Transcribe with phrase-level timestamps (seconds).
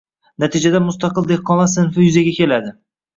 [0.43, 2.73] Natijada mustaqil dehqonlar sinfi yuzaga keldi